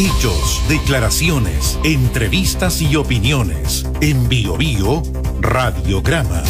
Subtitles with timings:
[0.00, 3.84] Hechos, declaraciones, entrevistas y opiniones.
[4.00, 5.02] En Bio Bio,
[5.40, 6.44] Radiograma.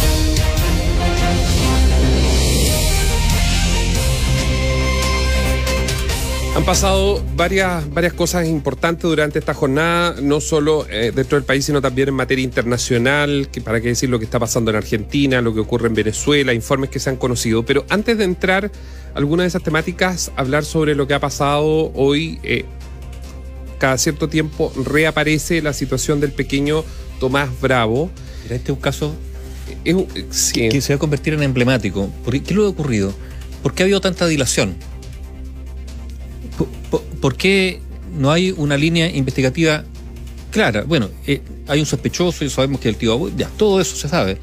[6.55, 11.65] Han pasado varias, varias cosas importantes durante esta jornada, no solo eh, dentro del país,
[11.65, 15.41] sino también en materia internacional, que para qué decir lo que está pasando en Argentina,
[15.41, 17.65] lo que ocurre en Venezuela, informes que se han conocido.
[17.65, 18.71] Pero antes de entrar
[19.15, 22.67] alguna de esas temáticas, hablar sobre lo que ha pasado hoy, eh,
[23.79, 26.85] cada cierto tiempo reaparece la situación del pequeño
[27.21, 28.11] Tomás Bravo.
[28.45, 29.15] Este es un caso
[29.85, 32.11] es, que se va a convertir en emblemático.
[32.25, 33.15] ¿Qué le ha ocurrido?
[33.63, 34.77] ¿Por qué ha habido tanta dilación?
[37.21, 37.81] ¿Por, qué
[38.17, 39.85] no hay una línea investigativa
[40.51, 40.83] clara?
[40.83, 44.39] Bueno, eh, hay un sospechoso y sabemos que el tío ya, todo eso se sabe.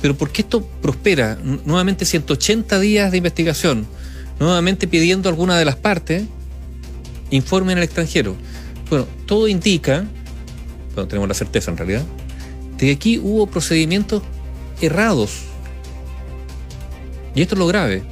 [0.00, 1.38] Pero ¿por qué esto prospera?
[1.64, 3.86] Nuevamente 180 días de investigación,
[4.38, 6.24] nuevamente pidiendo a alguna de las partes
[7.30, 8.36] informe al extranjero.
[8.88, 10.04] Bueno, todo indica,
[10.94, 12.04] bueno, tenemos la certeza en realidad,
[12.76, 14.22] de que aquí hubo procedimientos
[14.80, 15.42] errados.
[17.34, 18.02] Y esto es lo grave.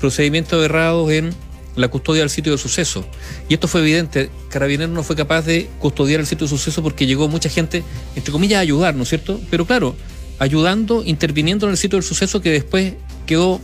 [0.00, 1.32] Procedimientos errados en
[1.76, 3.04] la custodia del sitio de suceso.
[3.48, 4.30] Y esto fue evidente.
[4.48, 7.82] Carabinero no fue capaz de custodiar el sitio de suceso porque llegó mucha gente,
[8.14, 9.40] entre comillas, a ayudar, ¿no es cierto?
[9.50, 9.96] Pero claro,
[10.38, 12.94] ayudando, interviniendo en el sitio del suceso que después
[13.26, 13.60] quedó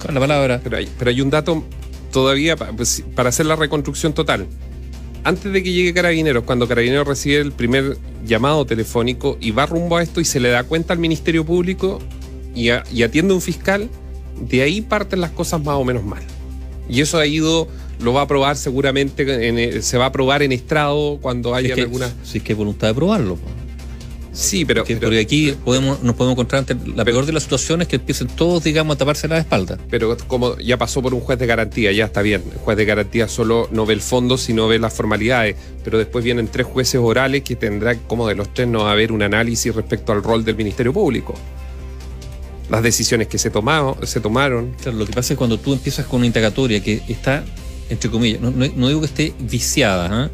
[0.00, 0.60] con la palabra.
[0.62, 1.64] Pero hay, pero hay un dato
[2.10, 4.46] todavía pues, para hacer la reconstrucción total.
[5.24, 9.96] Antes de que llegue Carabineros, cuando Carabineros recibe el primer llamado telefónico y va rumbo
[9.96, 12.00] a esto y se le da cuenta al Ministerio Público
[12.54, 13.88] y, y atiende un fiscal,
[14.40, 16.22] de ahí parten las cosas más o menos mal.
[16.88, 17.68] Y eso ha ido,
[18.00, 22.12] lo va a probar seguramente, eh, se va a probar en estrado cuando haya alguna.
[22.24, 23.38] Si es que hay voluntad de probarlo.
[24.32, 27.96] Sí, pero, porque, aquí podemos, nos podemos encontrar ante la peor de las situaciones que
[27.96, 29.78] empiecen todos, digamos, a taparse la espalda.
[29.90, 32.42] Pero como ya pasó por un juez de garantía, ya está bien.
[32.50, 35.56] El juez de garantía solo no ve el fondo, sino ve las formalidades.
[35.84, 38.92] Pero después vienen tres jueces orales que tendrá, como de los tres, no va a
[38.92, 41.34] haber un análisis respecto al rol del Ministerio Público
[42.70, 44.74] las decisiones que se, tomaron, se tomaron.
[44.80, 47.44] Claro, lo que pasa es cuando tú empiezas con una indagatoria que está,
[47.90, 50.30] entre comillas, no, digo que esté viciada, ¿eh?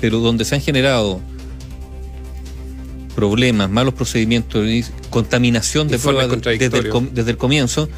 [0.00, 1.20] pero donde se han generado
[3.14, 4.66] problemas, malos procedimientos,
[5.10, 7.88] contaminación de pruebas desde el, desde el comienzo,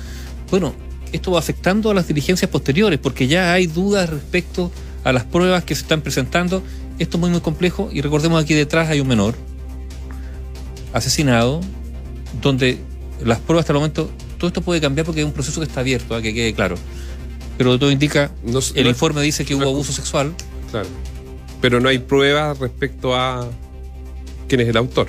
[0.51, 0.75] bueno,
[1.13, 4.71] esto va afectando a las diligencias posteriores, porque ya hay dudas respecto
[5.05, 6.63] a las pruebas que se están presentando.
[6.99, 9.35] Esto es muy, muy complejo y recordemos aquí detrás hay un menor
[10.93, 11.61] asesinado,
[12.41, 12.79] donde
[13.25, 15.81] las pruebas hasta el momento, todo esto puede cambiar porque es un proceso que está
[15.81, 16.23] abierto, ¿eh?
[16.23, 16.77] que quede claro.
[17.59, 18.33] Pero todo indica,
[18.75, 20.35] el informe dice que hubo abuso sexual.
[20.71, 20.89] Claro.
[21.61, 23.49] Pero no hay pruebas respecto a
[24.49, 25.09] quién es el autor.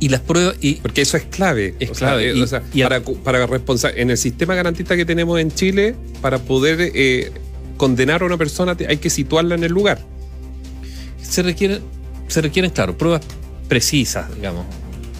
[0.00, 0.56] Y las pruebas.
[0.60, 1.74] Y, porque eso es clave.
[1.78, 2.34] Es clave.
[2.82, 7.30] para, para responsar, en el sistema garantista que tenemos en Chile, para poder eh,
[7.76, 10.00] condenar a una persona hay que situarla en el lugar.
[11.22, 11.80] Se requieren,
[12.28, 13.22] se requieren, claro, pruebas
[13.68, 14.64] precisas, digamos.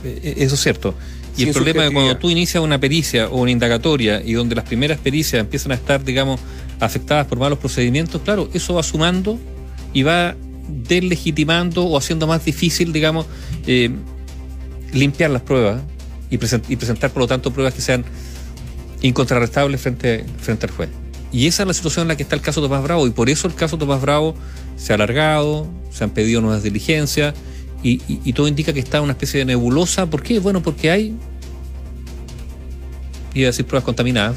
[0.02, 0.94] Eh, eh, eso es cierto.
[1.36, 4.54] Y el problema es que cuando tú inicias una pericia o una indagatoria y donde
[4.54, 6.40] las primeras pericias empiezan a estar, digamos,
[6.80, 9.38] afectadas por malos procedimientos, claro, eso va sumando
[9.92, 10.36] y va
[10.70, 13.26] deslegitimando o haciendo más difícil, digamos,
[13.66, 13.90] eh,
[14.92, 15.82] limpiar las pruebas
[16.30, 18.04] y, presentar, por lo tanto, pruebas que sean
[19.02, 20.90] incontrarrestables frente, frente al juez.
[21.32, 23.30] Y esa es la situación en la que está el caso Tomás Bravo, y por
[23.30, 24.34] eso el caso Tomás Bravo
[24.76, 27.34] se ha alargado, se han pedido nuevas diligencias,
[27.82, 30.06] y, todo indica que está una especie de nebulosa.
[30.06, 30.38] ¿Por qué?
[30.38, 31.16] Bueno, porque hay
[33.32, 34.36] iba a decir pruebas contaminadas,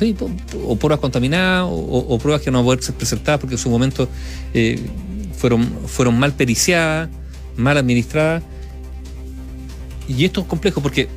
[0.65, 3.69] o pruebas contaminadas, o, pruebas que no van a poder ser presentadas porque en su
[3.69, 4.07] momento
[4.53, 4.79] eh,
[5.43, 7.09] fueron, fueron mal periciadas,
[7.57, 8.43] mal administradas.
[10.07, 11.09] Y esto es complejo porque,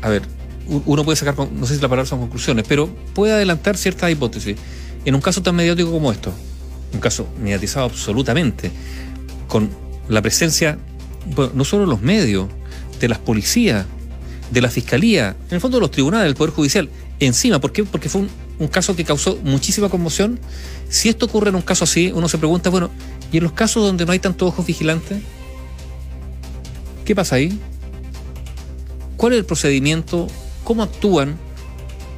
[0.00, 0.22] a ver,
[0.68, 4.56] uno puede sacar, no sé si la palabra son conclusiones, pero puede adelantar ciertas hipótesis.
[5.04, 6.32] En un caso tan mediático como esto,
[6.94, 8.70] un caso mediatizado absolutamente,
[9.48, 9.68] con
[10.08, 10.78] la presencia
[11.54, 12.46] no solo los medios,
[13.00, 13.84] de las policías,
[14.52, 16.88] de la fiscalía, en el fondo de los tribunales, del Poder Judicial,
[17.26, 17.60] encima.
[17.60, 17.84] ¿Por qué?
[17.84, 18.22] Porque fue
[18.58, 20.38] un, caso que causó muchísima conmoción.
[20.88, 22.90] Si esto ocurre en un caso así, uno se pregunta, bueno,
[23.32, 25.20] ¿y en los casos donde no hay tantos ojos vigilantes?
[27.04, 27.58] ¿Qué pasa ahí?
[29.16, 30.26] ¿Cuál es el procedimiento?
[30.64, 31.36] ¿Cómo actúan?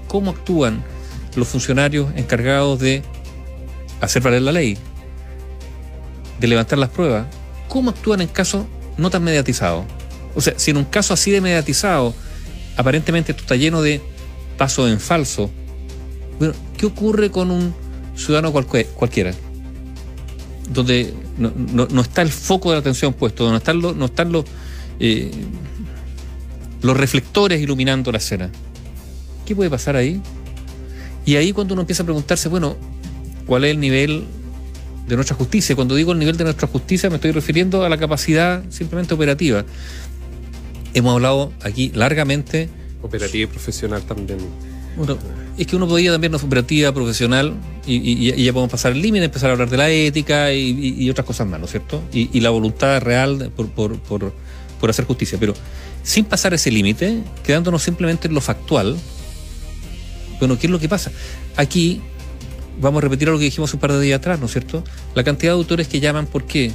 [0.08, 0.84] ¿Cómo actúan
[1.34, 3.02] los funcionarios encargados de
[4.00, 4.76] hacer valer la ley?
[6.38, 7.26] De levantar las pruebas.
[7.68, 9.84] ¿Cómo actúan en casos no tan mediatizado.
[10.34, 12.14] O sea, si en un caso así de mediatizado,
[12.76, 14.00] aparentemente esto está lleno de
[14.54, 15.50] pasos en falso,
[16.38, 17.74] bueno, ¿qué ocurre con un
[18.16, 19.32] ciudadano cualquiera?
[20.72, 24.44] Donde no, está el foco de la atención puesto, donde están los, no están los,
[24.98, 25.30] eh,
[26.82, 28.50] los reflectores iluminando la escena.
[29.44, 30.20] ¿Qué puede pasar ahí?
[31.26, 32.76] Y ahí cuando uno empieza a preguntarse, bueno,
[33.46, 34.24] cuál es el nivel
[35.06, 35.74] de nuestra justicia.
[35.74, 39.64] Cuando digo el nivel de nuestra justicia me estoy refiriendo a la capacidad simplemente operativa.
[40.94, 42.68] Hemos hablado aquí largamente.
[43.04, 44.38] Operativa y profesional también.
[44.96, 45.18] Bueno,
[45.58, 47.52] es que uno podía también una operativa profesional
[47.86, 51.46] y, ya podemos pasar el límite, empezar a hablar de la ética y, otras cosas
[51.46, 52.02] más, ¿no es cierto?
[52.12, 54.32] Y, la voluntad real por, por, por,
[54.80, 55.36] por hacer justicia.
[55.38, 55.52] Pero
[56.02, 58.96] sin pasar ese límite, quedándonos simplemente en lo factual,
[60.38, 61.12] bueno, ¿qué es lo que pasa?
[61.56, 62.00] Aquí
[62.80, 64.82] vamos a repetir lo que dijimos un par de días atrás, ¿no es cierto?
[65.14, 66.72] La cantidad de autores que llaman, ¿por qué?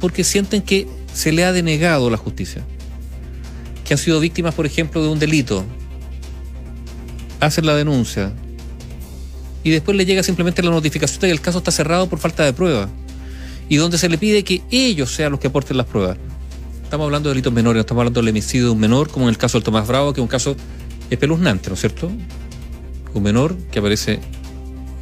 [0.00, 2.62] Porque sienten que se le ha denegado la justicia.
[3.84, 5.64] Que han sido víctimas, por ejemplo, de un delito.
[7.40, 8.32] Hacen la denuncia.
[9.64, 12.44] Y después le llega simplemente la notificación de que el caso está cerrado por falta
[12.44, 12.88] de prueba.
[13.68, 16.18] Y donde se le pide que ellos sean los que aporten las pruebas.
[16.82, 19.38] Estamos hablando de delitos menores, estamos hablando del homicidio de un menor, como en el
[19.38, 20.56] caso del Tomás Bravo, que es un caso
[21.08, 22.10] espeluznante, ¿no es cierto?
[23.14, 24.20] Un menor que aparece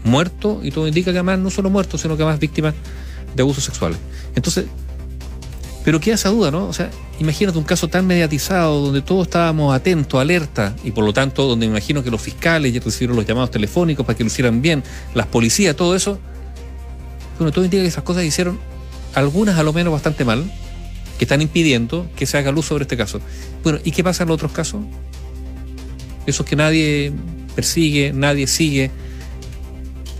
[0.04, 2.74] muerto y todo indica que además no solo muerto, sino que además víctima
[3.34, 3.98] de abusos sexuales.
[4.34, 4.66] Entonces,
[5.84, 6.66] pero queda esa duda, ¿no?
[6.66, 11.12] O sea, imagínate un caso tan mediatizado donde todos estábamos atentos, alerta, y por lo
[11.12, 14.60] tanto donde imagino que los fiscales ya recibieron los llamados telefónicos para que lo hicieran
[14.60, 14.82] bien,
[15.14, 16.18] las policías, todo eso.
[17.38, 18.58] Bueno, todo indica que esas cosas hicieron
[19.14, 20.44] algunas a lo menos bastante mal,
[21.18, 23.20] que están impidiendo que se haga luz sobre este caso.
[23.62, 24.82] Bueno, ¿y qué pasa en los otros casos?
[26.26, 27.12] Esos que nadie
[27.54, 28.90] persigue, nadie sigue,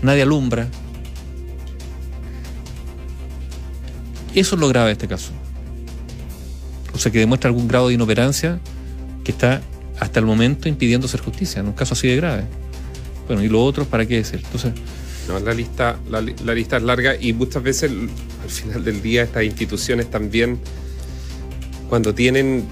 [0.01, 0.67] nadie alumbra.
[4.33, 5.31] Eso es lo grave de este caso.
[7.01, 8.59] Sea, que demuestra algún grado de inoperancia
[9.23, 9.59] que está
[9.99, 12.43] hasta el momento impidiendo hacer justicia en un caso así de grave.
[13.25, 14.39] Bueno, y lo otro, ¿para qué decir?
[14.43, 14.73] Entonces.
[15.27, 19.43] No, la lista, la, lista es larga y muchas veces al final del día estas
[19.43, 20.59] instituciones también,
[21.89, 22.67] cuando tienen,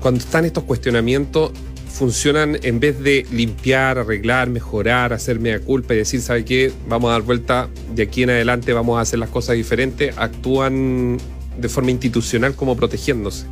[0.00, 1.50] cuando están estos cuestionamientos,
[1.88, 6.72] funcionan en vez de limpiar, arreglar, mejorar, hacerme a culpa y decir, ¿sabe qué?
[6.88, 11.18] Vamos a dar vuelta, de aquí en adelante vamos a hacer las cosas diferentes, actúan
[11.58, 13.46] de forma institucional como protegiéndose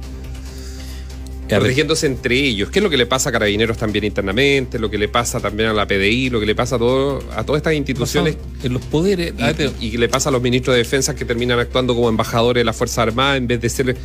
[1.48, 2.70] protegiéndose entre ellos.
[2.70, 4.78] ¿Qué es lo que le pasa a Carabineros también internamente?
[4.78, 7.44] Lo que le pasa también a la PDI, lo que le pasa a, todo, a
[7.44, 8.36] todas estas instituciones.
[8.62, 9.32] En los poderes.
[9.80, 12.64] Y, que le pasa a los ministros de defensa que terminan actuando como embajadores de
[12.64, 13.90] la Fuerza Armada en vez de ser.
[13.90, 13.96] Eh,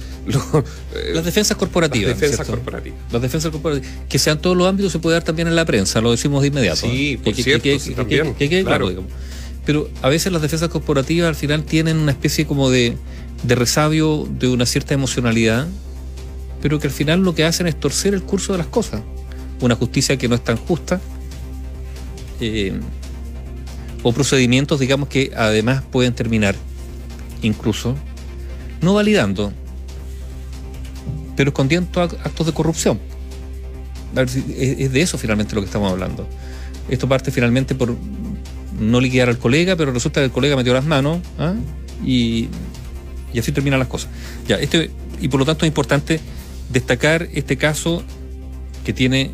[1.14, 2.12] las defensas corporativas.
[2.12, 3.00] Las defensas corporativas.
[3.12, 3.90] Las defensas corporativas.
[4.08, 6.50] Que sean todos los ámbitos se puede dar también en la prensa, lo decimos de
[6.50, 6.82] inmediato.
[6.82, 8.34] Sí, por cierto, también.
[8.64, 8.92] claro.
[9.72, 12.98] Pero a veces las defensas corporativas al final tienen una especie como de,
[13.44, 15.66] de resabio de una cierta emocionalidad
[16.62, 19.02] pero que al final lo que hacen es torcer el curso de las cosas.
[19.62, 21.02] Una justicia que no es tan justa,
[22.40, 22.80] eh,
[24.04, 26.56] o procedimientos, digamos, que además pueden terminar
[27.42, 27.96] incluso
[28.82, 29.52] no validando,
[31.36, 33.00] pero escondiendo actos de corrupción.
[34.16, 36.28] Es de eso finalmente lo que estamos hablando.
[36.90, 37.96] Esto parte finalmente por
[38.80, 41.54] no liquidar al colega, pero resulta que el colega metió las manos ¿ah?
[42.06, 42.48] y,
[43.34, 44.10] y, así terminan las cosas.
[44.48, 46.20] Ya, este, y por lo tanto es importante
[46.70, 48.04] destacar este caso
[48.84, 49.32] que tiene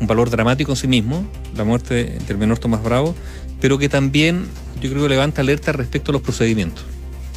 [0.00, 1.26] un valor dramático en sí mismo,
[1.56, 3.14] la muerte del menor Tomás Bravo,
[3.60, 4.46] pero que también
[4.80, 6.84] yo creo que levanta alerta respecto a los procedimientos,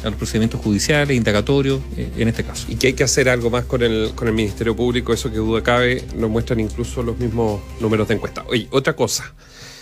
[0.02, 2.66] a los procedimientos judiciales, indagatorios, eh, en este caso.
[2.68, 5.38] Y que hay que hacer algo más con el, con el Ministerio Público, eso que
[5.38, 8.44] duda cabe, nos muestran incluso los mismos números de encuesta.
[8.48, 9.32] Oye, otra cosa.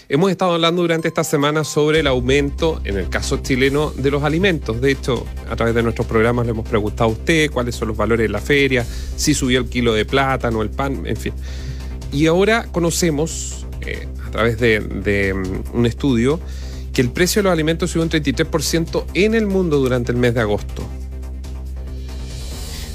[0.09, 4.23] Hemos estado hablando durante esta semana sobre el aumento, en el caso chileno, de los
[4.23, 4.81] alimentos.
[4.81, 7.97] De hecho, a través de nuestros programas le hemos preguntado a usted cuáles son los
[7.97, 8.87] valores de la feria,
[9.17, 11.33] si subió el kilo de plátano, el pan, en fin.
[12.13, 16.39] Y ahora conocemos, eh, a través de, de mm, un estudio,
[16.93, 20.35] que el precio de los alimentos subió un 33% en el mundo durante el mes
[20.35, 20.85] de agosto.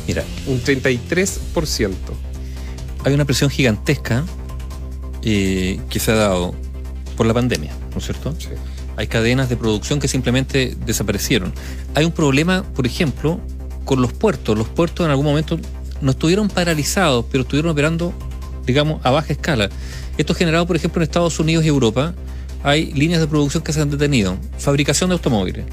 [0.07, 1.91] Mira, un 33%.
[3.03, 4.23] Hay una presión gigantesca
[5.23, 6.55] eh, que se ha dado
[7.21, 8.33] por la pandemia, ¿no es cierto?
[8.39, 8.47] Sí.
[8.97, 11.53] Hay cadenas de producción que simplemente desaparecieron.
[11.93, 13.39] Hay un problema, por ejemplo,
[13.85, 14.57] con los puertos.
[14.57, 15.59] Los puertos en algún momento
[16.01, 18.11] no estuvieron paralizados, pero estuvieron operando,
[18.65, 19.69] digamos, a baja escala.
[20.17, 22.15] Esto generado, por ejemplo, en Estados Unidos y Europa.
[22.63, 24.35] Hay líneas de producción que se han detenido.
[24.57, 25.65] Fabricación de automóviles.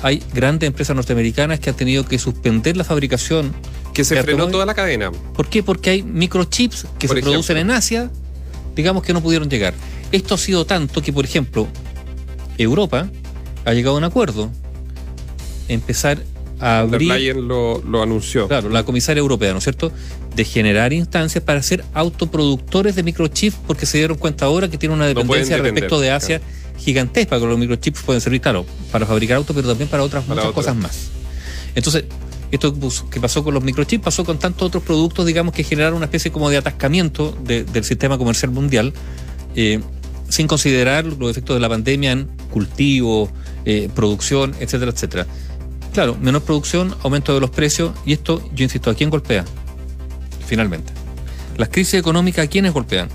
[0.00, 3.52] Hay grandes empresas norteamericanas que han tenido que suspender la fabricación.
[3.92, 5.12] Que se frenó toda la cadena.
[5.12, 5.62] ¿Por qué?
[5.62, 8.10] Porque hay microchips que se producen en Asia,
[8.74, 9.74] digamos que no pudieron llegar.
[10.14, 11.66] Esto ha sido tanto que, por ejemplo,
[12.56, 13.10] Europa
[13.64, 14.48] ha llegado a un acuerdo.
[15.66, 16.22] Empezar
[16.60, 17.08] a abrir.
[17.08, 18.46] Leyen lo, lo anunció.
[18.46, 19.90] Claro, la comisaria europea, ¿no es cierto?
[20.36, 24.94] De generar instancias para ser autoproductores de microchips, porque se dieron cuenta ahora que tiene
[24.94, 26.40] una dependencia respecto de Asia
[26.78, 30.52] gigantesca, que los microchips pueden servir, claro, para fabricar autos, pero también para otras muchas
[30.52, 31.08] cosas más.
[31.74, 32.04] Entonces,
[32.52, 32.72] esto
[33.10, 36.30] que pasó con los microchips pasó con tantos otros productos, digamos, que generaron una especie
[36.30, 38.92] como de atascamiento del sistema comercial mundial.
[39.56, 39.80] Eh,
[40.28, 43.30] sin considerar los efectos de la pandemia en cultivo,
[43.64, 45.26] eh, producción, etcétera, etcétera.
[45.92, 49.44] Claro, menor producción, aumento de los precios, y esto, yo insisto, ¿a quién golpea?
[50.46, 50.92] Finalmente.
[51.56, 53.08] Las crisis económicas, ¿a quiénes golpean?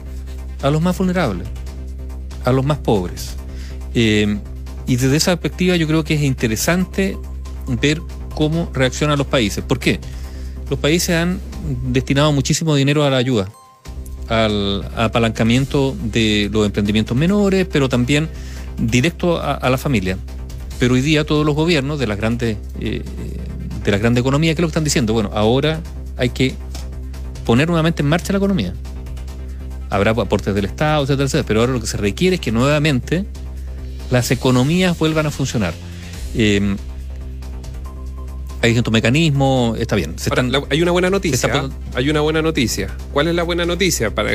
[0.62, 1.48] A los más vulnerables,
[2.46, 3.36] a los más pobres.
[3.94, 4.40] Eh,
[4.88, 7.18] y desde esa perspectiva yo creo que es interesante
[7.82, 8.02] ver
[8.34, 9.64] cómo reaccionan los países.
[9.64, 10.00] ¿Por qué?
[10.70, 11.40] Los países han
[11.88, 13.52] destinado muchísimo dinero a la ayuda,
[14.30, 18.30] al apalancamiento de los emprendimientos menores, pero también
[18.78, 20.18] directo a, la familia.
[20.80, 23.04] Pero hoy día todos los gobiernos de las grandes eh,
[23.84, 25.14] de la grande economía, ¿qué es lo que están diciendo?
[25.14, 25.82] Bueno, ahora
[26.16, 26.54] hay que
[27.46, 28.74] poner nuevamente en marcha la economía.
[29.90, 33.26] Habrá aportes del Estado, etcétera, etcétera, pero ahora lo que se requiere es que nuevamente
[34.12, 35.74] las economías vuelvan a funcionar.
[36.36, 36.76] Eh,
[38.62, 40.16] hay distintos mecanismos, está bien.
[40.70, 41.70] hay una buena noticia.
[41.96, 42.96] Hay una buena noticia.
[43.14, 44.14] ¿Cuál es la buena noticia?
[44.14, 44.32] Para,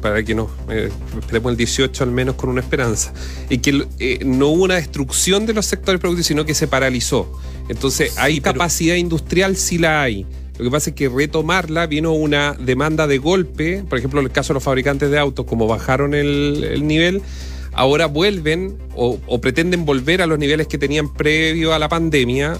[0.00, 0.88] para que nos eh,
[1.18, 3.12] esperemos el 18 al menos con una esperanza.
[3.48, 7.40] Y que eh, no hubo una destrucción de los sectores productivos, sino que se paralizó.
[7.68, 10.26] Entonces, hay capacidad industrial, sí la hay.
[10.58, 14.32] Lo que pasa es que retomarla vino una demanda de golpe, por ejemplo, en el
[14.32, 17.22] caso de los fabricantes de autos, como bajaron el, nivel,
[17.72, 22.58] ahora vuelven o, o, pretenden volver a los niveles que tenían previo a la pandemia,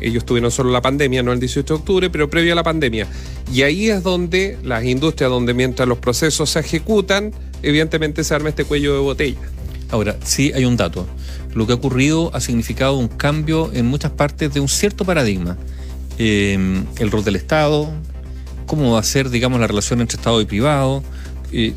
[0.00, 3.06] ellos tuvieron solo la pandemia, no el 18 de octubre, pero previo a la pandemia.
[3.52, 8.50] Y ahí es donde las industrias, donde mientras los procesos se ejecutan, evidentemente se arma
[8.50, 9.38] este cuello de botella.
[9.90, 11.06] Ahora, sí hay un dato.
[11.54, 15.56] Lo que ha ocurrido ha significado un cambio en muchas partes de un cierto paradigma.
[16.18, 17.90] Em, el rol del Estado,
[18.66, 21.02] cómo va a ser, digamos, la relación entre Estado y privado.
[21.52, 21.72] Eh,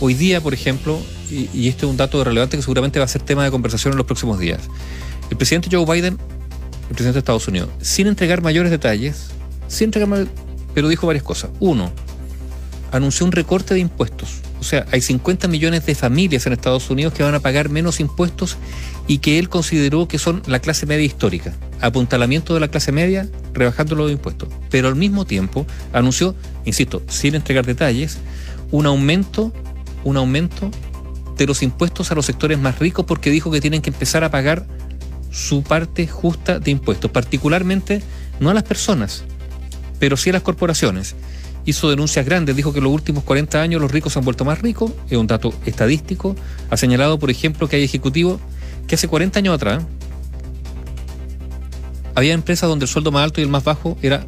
[0.00, 0.98] hoy día, por ejemplo,
[1.30, 3.92] y, y este es un dato relevante que seguramente va a ser tema de conversación
[3.92, 4.60] en los próximos días,
[5.30, 6.18] el presidente Joe Biden
[6.88, 9.28] el presidente de Estados Unidos, sin entregar mayores detalles,
[9.68, 10.26] sin entregar
[10.74, 11.50] pero dijo varias cosas.
[11.60, 11.92] Uno,
[12.92, 14.40] anunció un recorte de impuestos.
[14.60, 18.00] O sea, hay 50 millones de familias en Estados Unidos que van a pagar menos
[18.00, 18.56] impuestos
[19.06, 21.54] y que él consideró que son la clase media histórica.
[21.80, 24.48] Apuntalamiento de la clase media, rebajando los impuestos.
[24.70, 28.18] Pero al mismo tiempo anunció, insisto, sin entregar detalles,
[28.70, 29.52] un aumento,
[30.02, 30.70] un aumento
[31.36, 34.30] de los impuestos a los sectores más ricos porque dijo que tienen que empezar a
[34.30, 34.66] pagar
[35.34, 38.02] su parte justa de impuestos, particularmente
[38.38, 39.24] no a las personas,
[39.98, 41.16] pero sí a las corporaciones.
[41.66, 44.44] Hizo denuncias grandes, dijo que en los últimos 40 años los ricos se han vuelto
[44.44, 46.36] más ricos, es un dato estadístico.
[46.70, 48.38] Ha señalado, por ejemplo, que hay ejecutivos
[48.86, 49.82] que hace 40 años atrás
[52.14, 54.18] había empresas donde el sueldo más alto y el más bajo era,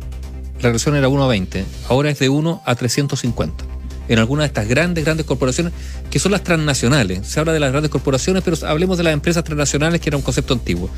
[0.56, 3.75] la relación era 1 a 20, ahora es de 1 a 350
[4.08, 5.72] en algunas de estas grandes, grandes corporaciones,
[6.10, 7.26] que son las transnacionales.
[7.26, 10.22] Se habla de las grandes corporaciones, pero hablemos de las empresas transnacionales, que era un
[10.22, 10.90] concepto antiguo.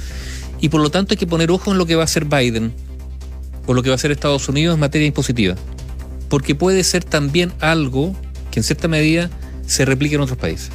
[0.60, 2.72] Y por lo tanto hay que poner ojo en lo que va a hacer Biden
[3.66, 5.54] o lo que va a hacer Estados Unidos en materia impositiva.
[6.28, 8.14] Porque puede ser también algo
[8.50, 9.30] que en cierta medida
[9.66, 10.70] se replique en otros países.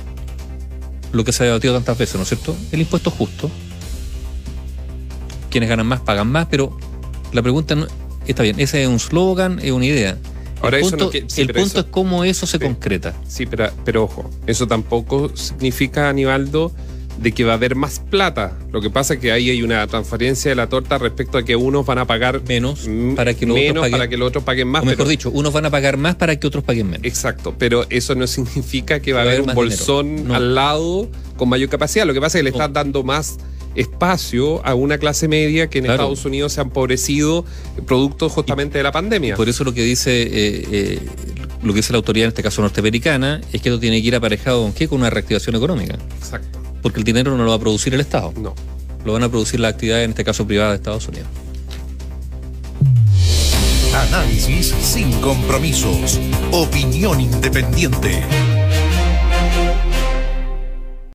[1.11, 2.55] Lo que se ha debatido tantas veces, ¿no es cierto?
[2.71, 3.51] El impuesto justo.
[5.51, 6.75] Quienes ganan más pagan más, pero
[7.31, 7.85] la pregunta no,
[8.25, 10.17] está bien, ese es un slogan, es una idea
[10.63, 13.13] el punto, el punto es cómo eso se concreta.
[13.27, 16.72] Sí, pero, pero ojo, eso tampoco significa, Anibaldo,
[17.17, 18.58] de que va a haber más plata.
[18.72, 21.55] Lo que pasa es que ahí hay una transferencia de la torta respecto a que
[21.55, 24.67] unos van a pagar menos para que los, otros, paguen, para que los otros paguen
[24.67, 24.84] más.
[24.84, 27.05] mejor dicho, unos van a pagar más para que otros paguen menos.
[27.05, 31.70] Exacto, pero eso no significa que va, a haber un bolsón al lado con mayor
[31.70, 32.05] capacidad.
[32.05, 33.38] Lo que pasa es que le están dando más
[33.75, 37.45] espacio a una clase media que en Estados Unidos se ha empobrecido
[37.85, 39.35] producto justamente de la pandemia.
[39.35, 40.99] Por eso lo que dice eh, eh,
[41.63, 44.15] lo que dice la autoridad en este caso norteamericana es que esto tiene que ir
[44.15, 44.87] aparejado con qué?
[44.87, 45.97] Con una reactivación económica.
[46.17, 46.59] Exacto.
[46.81, 48.33] Porque el dinero no lo va a producir el Estado.
[48.35, 48.53] No.
[49.05, 51.27] Lo van a producir las actividades, en este caso privadas de Estados Unidos.
[53.93, 56.19] Análisis sin compromisos.
[56.51, 58.23] Opinión independiente.